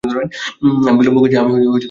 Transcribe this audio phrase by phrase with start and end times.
[0.83, 1.35] আমি বিলম্ব করছি?